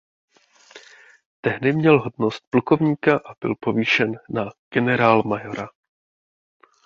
[1.41, 5.69] Tehdy měl hodnost plukovníka a byl povýšen na generálmajora.